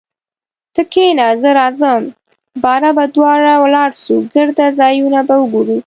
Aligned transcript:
ته 0.73 0.81
کښینه 0.91 1.27
زه 1.41 1.49
راځم 1.59 2.03
باره 2.63 2.89
به 2.97 3.03
دواړه 3.15 3.53
ولاړسو 3.63 4.15
ګرده 4.33 4.67
ځایونه 4.79 5.19
به 5.27 5.35
وګورو 5.41 5.77